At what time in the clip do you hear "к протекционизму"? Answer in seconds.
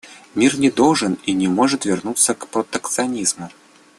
2.33-3.51